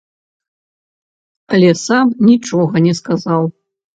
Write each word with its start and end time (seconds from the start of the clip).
Але 1.57 1.69
сам 1.87 2.05
нічога 2.29 2.75
не 2.87 2.93
сказаў. 3.01 3.43